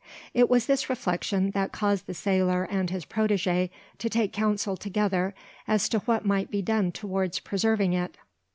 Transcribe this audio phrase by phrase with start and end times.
[0.33, 3.69] It was this reflection that caused the sailor and his protege
[3.99, 5.35] to take counsel together
[5.67, 8.17] as to what might be done towards preserving it.